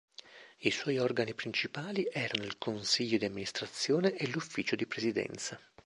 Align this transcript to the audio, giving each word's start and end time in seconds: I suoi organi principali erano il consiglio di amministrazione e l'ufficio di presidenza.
I 0.61 0.71
suoi 0.71 0.97
organi 0.97 1.35
principali 1.35 2.09
erano 2.11 2.43
il 2.43 2.57
consiglio 2.57 3.19
di 3.19 3.25
amministrazione 3.25 4.15
e 4.15 4.27
l'ufficio 4.31 4.75
di 4.75 4.87
presidenza. 4.87 5.59